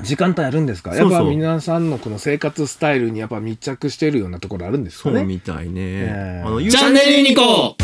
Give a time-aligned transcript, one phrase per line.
[0.00, 0.94] 時間帯あるんですか？
[0.94, 5.18] やっぱ皆さんのこの生活スタイルにやっぱ密着しているようなところあるんですかね？
[5.18, 5.72] そうみたいね。
[5.76, 6.48] えー。
[6.48, 7.76] あの、チャンネルユニコ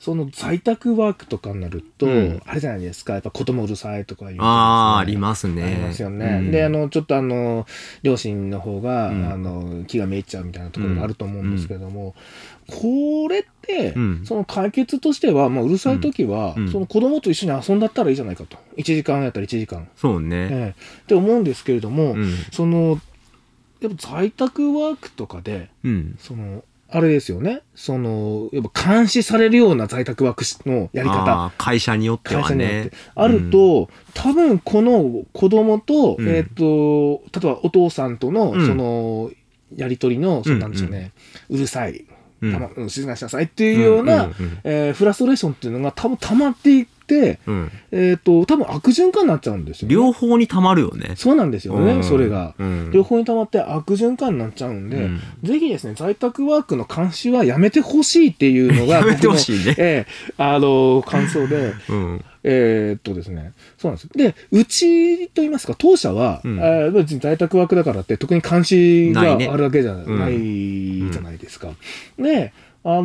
[0.00, 5.62] その在宅ワークとかになると、うんあれじゃないですかやっぱ子供うるさいとかいう、ああ、ありますね。
[5.62, 6.38] ありますよね。
[6.40, 7.66] うんで、あの、ちょっとあの、
[8.02, 12.14] 両親の方が、うんあの、気がめいっちゃうみたいなところがあると思うんですけども、
[12.66, 18.56] これって、うんその解決としては、まあ、うるさい時は、その子供と一緒に遊んだったらいいじゃないかと。
[18.78, 19.86] 1時間やったら1時間。
[19.96, 20.48] そうね。
[20.50, 22.32] ええって思うんですけれども、うん。
[22.52, 22.98] その、
[23.82, 26.16] やっぱ在宅ワークとかで、うん。
[26.18, 27.62] その、あれですよね。
[27.74, 31.52] その、やっぱ監視されるような在宅ワークのやり方。
[31.56, 32.96] 会社によっては会社によっねて。
[33.14, 36.28] あると、多分この子供と、うん。
[36.28, 38.66] えっ、と、例えばお父さんとの、うん。
[38.66, 39.30] その、
[39.76, 40.60] やりとりの、そううん。
[40.60, 41.12] なんでしょうね、
[41.48, 42.06] うるさい、うん
[42.40, 44.30] たま、うん、静かにしなさいっていうような、
[44.64, 49.94] えーフラストレーションっていうのが多分溜まっていって、うんえっ、と、多分悪循環になっちゃうんですよ、ね。
[49.94, 51.14] 両方にたまるよね。
[51.16, 52.54] そうなんですよね、うんそれが。
[52.58, 62.24] うん両方に溜まって悪循環になっちゃうんで、うんぜひですね、在宅ワークの監視はやめてほしいっていうのが、やめてほしいねええあの、感想で、うん。
[62.42, 64.08] えーっとですね、そうなんです。
[64.16, 71.68] で、うちといいますか、当社は、うんえー別に在宅ワークだからって、特に監視があるわけじゃうんないじゃないですか。
[72.18, 72.52] で、
[72.82, 73.02] あの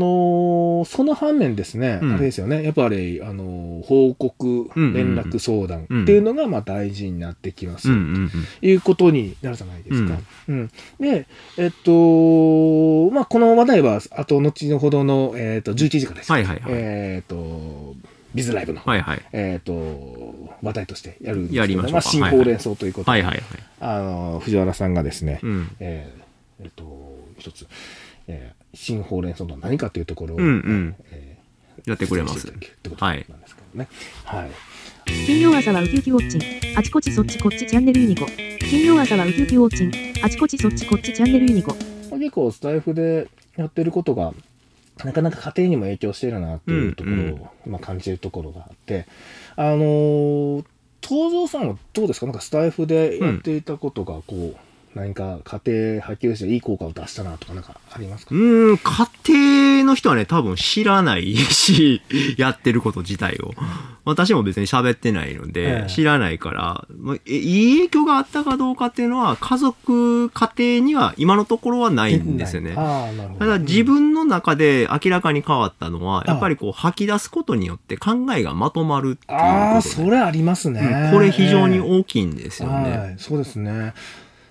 [0.84, 7.90] ーその反面ですね、うんあれですよね、やっぱり、あのー報告、うんうんうん連絡相談っていうのが、まあ大事になってきます。
[7.92, 8.32] うんうんうん。
[8.62, 10.18] いうことになるじゃないですか。
[10.48, 10.70] うん
[11.00, 16.32] で、えっと、まあ、この話題は、あと、後ほどの、えっと、11時からです。
[16.32, 17.95] はいはいはいえっと、
[18.36, 19.22] ビズライブの、はいはい。
[19.34, 19.74] えっと、
[20.62, 23.44] 話題としてやるんですけど、やりましょうかあ、新ほうれん草ということで、はいはいはい。
[23.80, 25.76] あの、藤原さんがですね、うん。
[25.80, 27.68] えーえっと、一つ、
[28.28, 31.38] えー新ほうれん草とは何かというところを、うんうんえ
[31.86, 33.88] やってーくれますってことなんですけどね。
[34.26, 34.52] はい。
[35.26, 36.78] 金曜朝はウキウキウォッチン。
[36.78, 38.26] あちこちそっちこっちチャンネルユニコ。
[38.60, 40.26] 金曜朝はウキウキウォッチン。
[40.26, 41.72] あちこちそっちこっちチャンネルユニコ。
[42.10, 44.34] まあ結構スタイフでやってることが
[45.04, 47.20] なかなか家庭にも影響してるなっていうところを、
[47.66, 49.06] うんまあ、感じるところがあって
[49.56, 50.66] あのー
[51.08, 52.26] 東蔵さんはどうですか？
[52.26, 54.56] なんかスタイフでやっていたことがこう、
[54.96, 59.10] 何か家庭波及していい効果を出したなとかなんかありますか、うーん、家
[59.82, 62.02] 庭の人はね、多分知らないし、
[62.38, 63.52] やってること自体を。
[64.06, 65.90] 私も別に喋ってないので、ええ。
[65.90, 72.74] 知らないから、まあ、えいい影響があったかどうかっていうのは、家族、家庭には今のところはないんですよね。
[72.78, 73.40] ああなるほど。
[73.40, 79.96] ただ自分の中で明らかに変わったのは、あやっぱりこう吐き出すことによって考えがまとまるっていうああことで。
[79.96, 83.16] それありますね、うんこれ非常に大きいんですよはね。
[83.18, 83.94] い、そうですね。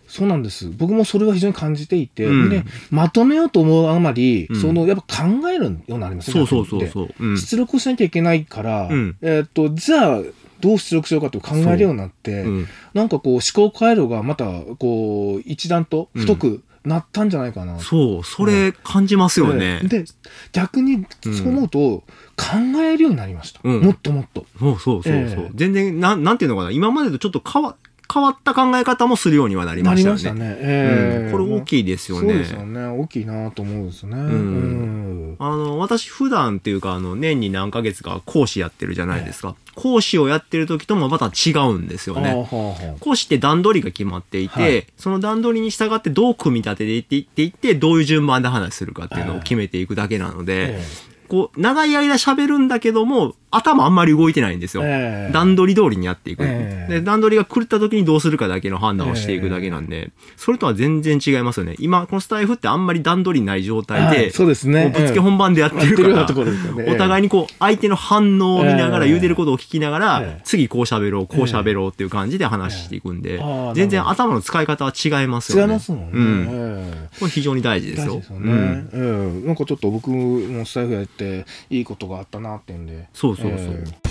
[0.07, 0.71] そうなんです。
[0.71, 6.35] 僕もそれは非常に感じていて、うんで、まとめようと思うあまり、うんその、やっぱ考えるようになりますね。
[6.35, 7.09] そうそうそうう。
[7.21, 10.21] うんで出力しなきゃいけないから、うんえーっと、じゃあ、
[10.61, 14.45] どう出力しようかと考えるようになって、うんなんかこう、思考回路がまた、
[14.79, 17.79] こう、一段と太くなったんじゃないかな。
[17.81, 19.81] そう、それ感じますよね。
[19.83, 20.05] でで、
[20.53, 22.05] 逆にそう思うと、
[22.37, 23.61] 考えるようになりました。
[23.65, 24.47] うんもっともっと。
[24.59, 26.71] そうそうそうそう、ええ全然、なん、なんていうのかな。
[26.71, 27.77] 今までとちょっと変わ、
[28.13, 30.21] 変わった考え方もするようにはなりなましたよね。
[30.21, 30.57] りましたね。
[30.61, 32.29] ええうん、これ大きいですよね。
[32.29, 32.87] そうですよね。
[32.87, 34.17] 大きいなと思うんですね。
[34.17, 39.57] うんあの、私普段っていうか、あの、年に何ヶ月か講師やってるじゃないですか。
[39.75, 42.29] 講師をやってる時ともまた違うんですよね。
[42.29, 50.83] はあは講師って段取りが決まっていて、はいその段取りに従ってどう組み立てていっていってどういう順番で話するかっていうのを決めていくだけなので、え
[51.29, 54.83] こう、長い間喋るんだけども、頭あんまり動いてないんですよ。
[54.85, 57.01] ええ段取り通りにやっていく、ええで。
[57.01, 61.77] 段取りが狂った時にどうするかだけの判断をしていくだけなんで、それとは全然違いますよね。
[61.79, 73.41] 今、このスタイフってあんまり段取りない状態で、はいそうですねぶっつけ本番でやってるから、お互いにこう、相手の反応を見ながらええ言うてることを聞きながら、ええ次こう喋ろう、こう喋ろうっていう感じで話していくんで、
[73.75, 75.75] 全然頭の使い方は違いますよね。
[75.75, 76.09] 違いますもんね。
[76.13, 76.47] うん。
[76.51, 78.21] ええこれ非常に大事ですよ。
[78.23, 83.09] すよね、うんええなんかちょっと僕もスタイフやっていいことがあったなってんで。
[83.13, 83.75] そうそうそう。
[83.77, 84.05] ええ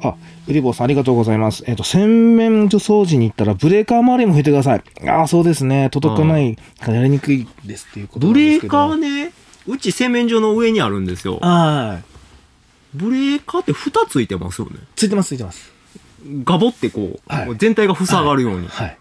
[0.00, 0.14] あ、
[0.48, 1.64] ウリボーさんありがとうございます。
[1.66, 4.82] えっ、と、洗面所掃除に行ったらブレーカー周りも拭いてください。
[5.08, 5.90] ああ、そうですね。
[5.90, 8.70] 届かないからやりにくいですっていうことなブレーんですけど。
[8.70, 9.32] カーね、
[9.66, 11.38] うち洗面所の上にあるんですよ。
[11.40, 12.04] はい。
[12.94, 14.78] ブレーカーって蓋ついてますよね。
[14.96, 15.72] ついてます、ついてます。
[16.44, 18.68] ガボってこう、はい全体が塞がるように。
[18.68, 18.97] はい。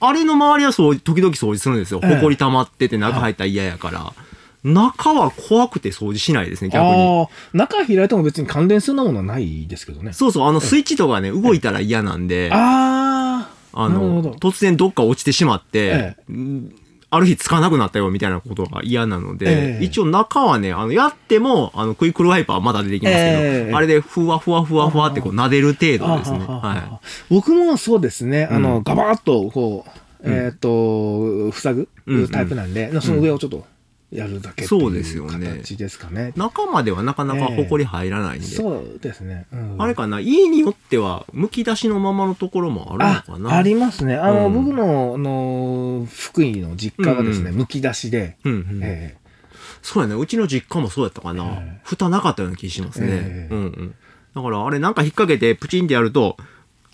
[0.00, 2.00] あれの周りはそう時々掃除するんですよ。
[2.02, 4.12] ええ埃溜まってて中入ったら嫌やから。
[4.64, 6.90] 中は怖くて掃除しないですね、逆に。
[6.90, 10.12] ああ、中開いても別に関連するようなものはないですけどね。
[10.12, 16.16] そうそう、あのスイッチとかね、動いたら嫌なんで、ああ、あのなるほど、突然どっか落ちてしまって
[17.08, 19.84] ある日つかなくなったよみたいなことが嫌なので、ええ。
[19.84, 23.72] 一応中はね、あの、やっても、あの、クイックルワイパーはまだ出てきますけど、ええ。
[23.72, 26.44] あれでふわふわふわふわってこう撫でる程度ですね。
[26.48, 27.00] あはははは。
[27.30, 28.82] 僕もそうですね、あの、うん。
[28.82, 29.86] ガバッと、こ
[30.24, 30.34] う、うん。
[30.34, 32.20] えっ、と、塞ぐうん。
[32.22, 32.28] うん。
[32.28, 33.64] タイプなんで、その上をちょっと
[34.16, 36.38] やるだけっていそうですよね形ですかねい。。
[36.38, 39.46] 中まではなかなかホコリ入らないんで、そうですね。
[39.52, 43.56] うんあれかな、家によっては、むき出しのままのところもあるあのかな？
[43.56, 44.16] ありますね。
[44.16, 49.16] あの、うん僕の、あの、福井の実家はですね、うんむき出しで、うんうんえ
[49.82, 50.14] そうやね。
[50.14, 51.44] うちの実家もそうやったかな？
[51.44, 53.06] ええ蓋なかったような気しますね。
[53.10, 53.94] ええうんうん。
[54.34, 56.36] だから、あれなんか引っ掛けてプチンってやると、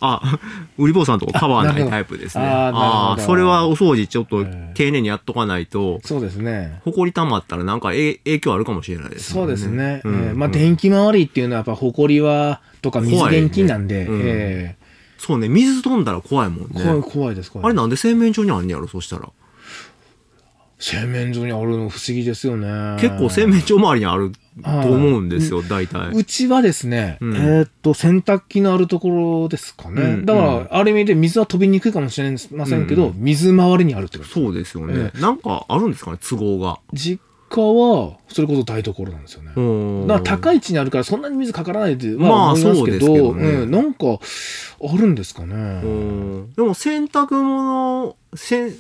[0.05, 0.39] あ、
[0.79, 2.45] 売り坊さんとこカバーないタイプですね。
[2.45, 6.81] ああそれはお掃除ちょっとええ丁寧にやっとかないと、そうですね。
[6.85, 10.01] ほこり溜まったらなんかえ影響あるかもしれないですそうですね。
[10.05, 14.77] うんええまあ、うん電気回りっていうのはやっぱ、埃は、とか水電気なんで、うんえ
[15.19, 17.03] そうね、水飛んだら怖いもんえ怖い、ね。
[17.03, 17.67] 怖いです、怖い。
[17.67, 19.29] あれなんで洗面所にあんねやろ、そしたら。
[20.83, 23.01] 洗面所にあるの不思議ですよね。
[23.01, 26.11] 結構洗面所周りにあると思うんですよ、大体。
[26.11, 30.03] うちはですね、うんえーっと、洗濯機のあるところですかね。
[30.03, 35.21] うんだから、うんある意味で水は飛びにくいかもしれませんけど、うん水回りにあるってことそうですよねえ。
[35.21, 36.81] なんかあるんですかね、都合が。
[36.93, 40.07] 実家は、それこそ台所なんですよね。
[40.09, 44.07] だから高い位置にあるからそんなに水かからないとまあは思いますそうですけど、けどねうん、なんか、
[44.83, 45.55] あるんですかね。
[45.55, 48.71] うんでも洗濯物、洗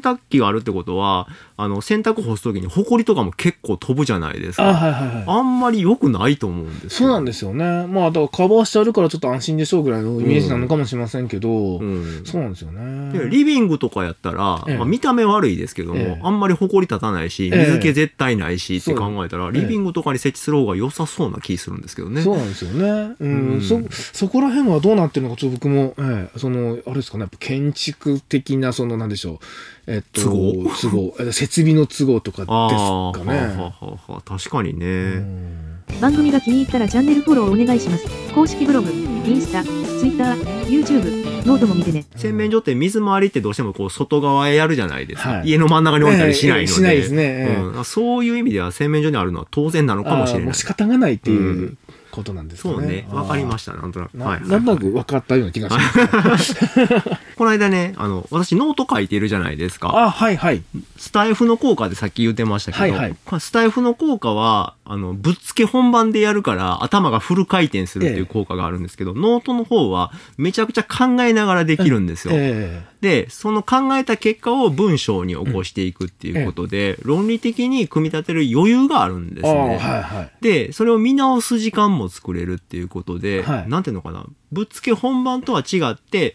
[0.00, 4.74] 濯機があるってことは、あの、洗濯干すときに埃とかも結構飛ぶじゃないですあ、か。
[4.74, 5.24] はいはいはい。
[5.26, 7.86] あんまり良くないと思うんですそうなんでですよね。
[7.86, 12.22] まあ、だからカバーしてあるからちょっと安心でしょうぐらいのイメージなのかもしれませんけど、うん。
[12.24, 13.12] そうなんですよね。
[13.12, 22.22] でリビングとかやったら、ええまあ、見た目悪いですけども、ええあんまり埃立たないし、ええ水気絶対ないしって考えたら、ええリビングとかに設置する方が良さそうな気するんですけどね。
[22.22, 23.14] そうなんですよね。
[23.20, 29.38] うん、うんそ、そこら辺はどうなってるのか、ちょっと僕も、ええその、あれですかね、やっぱ建築的な、その、なんでしょう、
[29.86, 30.70] えっと、都合？
[30.80, 33.38] 都合、え設備の都合とかですはかね。
[33.58, 34.86] あはあ確かにね。
[34.86, 34.88] う
[35.20, 38.06] ん番組が気に入ったらチャンネルフォローお願いします。
[38.34, 39.72] 公式ブログ、インスタ、ツイ
[40.10, 42.04] ッター、YouTube、ノートも見てね。
[42.14, 45.30] 洗面所って水回りってどうしてもこう外側へやるじゃないですか。
[45.30, 46.70] はい家の真ん中に置いたりしないので。
[46.70, 50.44] ええしないですねええうんそういう意味では洗面所にあるのは当然なのかもしれない。
[50.44, 51.78] もう仕方がないっていううん
[52.10, 52.74] ことなんですかね。
[52.74, 53.08] そうね。
[53.10, 54.14] わかりましした、なんとなく。
[54.16, 56.54] なはいはいなんとなく分かったような気がします。
[57.38, 59.90] この間ね、あの、私ノート書いてるじゃないですか。
[59.96, 60.64] あ、はいはい。
[60.96, 72.34] スタイフの効果でさっき言ってましたけど、はいはいスタイフの効果は、あの、ぶっつけ本番でやるから頭がフル回転するっていう効果があるんですけど、ノートの方はめちゃくちゃ考えながらできるんですよ。
[72.34, 79.58] えで、その考えた結果を文章に起こしていくっていうことで、論理的に組み立てる余裕があるんですね。
[79.58, 80.32] はいはい。
[80.40, 86.34] で、それを見直す時間も作れるっていうことで、はいなんていうのかな、ぶっつけ本番とは違って、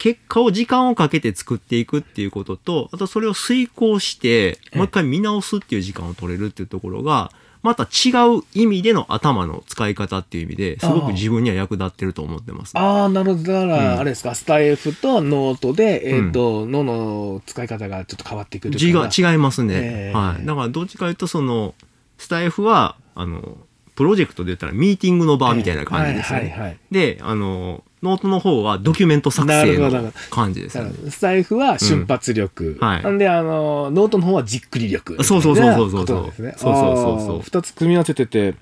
[0.00, 7.30] 結果を時間をかけて作っていくっていうことと、あとそれを推敲して、もう一回見直すっていう時間を取れるっていうところが、
[7.62, 12.72] また違う意味での頭の使い方っていう意味ですごく自分には役立ってると思ってます。
[12.78, 13.52] ああ、なるほど。
[13.52, 18.88] だから、うんあれですか、スタイフとノートで、えっ、と、脳の使い方がちょっと変わっていくと違。
[18.88, 20.46] 違いますね、ええはい。
[20.46, 21.74] だからどっちかというと、その、
[22.16, 23.58] スタイフは、あの、
[23.96, 26.38] プロジェクトで言ったらミーティングの場みたいな感じですね。
[26.38, 26.78] はいはいはい。
[26.90, 30.84] で、あの、ノートの方はドキュメント作成の感じですね。
[30.84, 32.78] だからスタイフは瞬発力。
[32.80, 35.22] うんはいなんで、あの、ノートの方はじっくり力。
[35.22, 36.06] そうそうそうそうそう。
[36.06, 38.54] そうそうそうそう二つ組み合わせてて、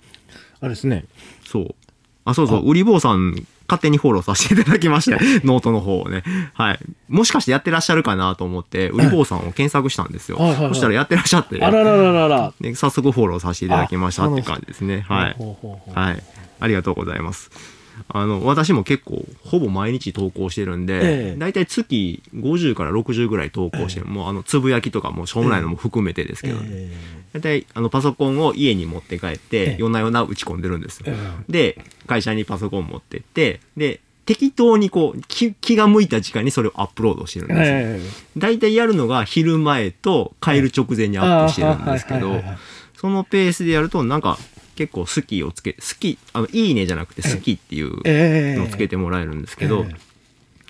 [0.60, 1.04] あれですね。
[1.44, 1.74] そう。
[2.24, 6.24] あ、そうそう、売り坊さん、勝手にフォローさせていただきまして、 ノートの方をね。
[6.54, 6.78] はい。
[7.08, 10.38] もしかしてやってらっしゃるかなと思って、売り坊さんを検索したんですよ。
[10.38, 12.52] はいはいはいそしたらやってらっしゃって、あららららら。
[12.60, 15.04] で早速フォローさせていただきましたあって感じですね。
[15.08, 15.36] はい。
[15.94, 16.22] はい。
[16.60, 17.50] ありがとうございます。
[18.08, 26.90] あの、私も結構、ほぼ毎日投稿してるんえでえ、だいたい月50から60ぐらい投稿してる、もうあの、つぶやきとかもしょうもないのも含めてですけど、え
[27.34, 31.06] だいたいあの、パソコンを家に持って帰っえてえ、夜な夜な打ち込んでるんですよ。
[31.08, 31.16] え。
[31.48, 38.10] で、会社にパソコン持ってって、で、適当にこう気、気が向いた時間にそれをアップロードしてるんですよ。
[38.50, 42.44] いたいやるのが昼前と帰る直前にアップしてるんですけど
[42.94, 44.38] そのペースでやるとなんか
[44.78, 49.96] 結構好きをつけ、好き、あの、いいねじゃなくて好きっていうええのをつけてもらえるんですけどええ、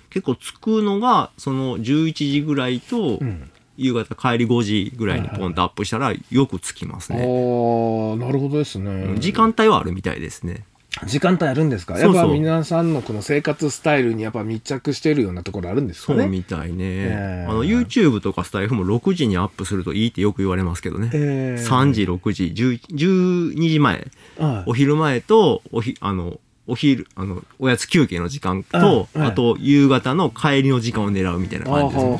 [0.09, 7.27] 結構つくのがその11時ぐらいとうん夕方帰り5時ぐらいにポンとアップしたらよくつきますああね。
[7.27, 9.15] ー、なるほどですね。
[9.21, 10.65] 時間帯はあるみたいですね。
[11.07, 11.99] 時間帯あるんですか？
[11.99, 16.23] やっぱ皆さんのこの生活スタイルにやっぱ密着してるようなところあるんですかね？
[16.23, 16.77] そうみたいね。
[16.81, 17.47] ええ。
[17.49, 21.11] あの、YouTube とかスタイフも6時にアップするといいってよく言われますけどね。
[21.13, 24.71] えー3時、6時、10 12時前、はい。
[24.71, 29.29] お昼前と、おひ、あの、お昼、あの、おやつ休憩の時間と、あはい。
[29.29, 32.19] あと、夕方の帰りの時間を狙うみたいな感じですね。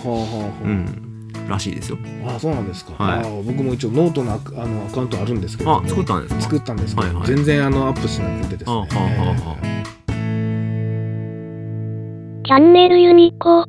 [1.49, 1.99] らしいですよ。
[2.27, 2.93] ああ、そうなんですか。
[3.03, 5.83] はいああ僕も一応ノートのアカあのアカウントあるんですけども。
[5.85, 6.41] あ、作ったんですか？
[6.43, 8.89] 作ったんですけど、はいはい全然あのアップしなくてですね。
[12.47, 13.65] チャンネルユニコ。